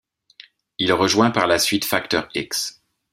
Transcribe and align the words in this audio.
Il 0.79 0.93
rejoint 0.93 1.29
par 1.29 1.45
la 1.45 1.59
suite 1.59 1.85
Facteur-X. 1.85 2.81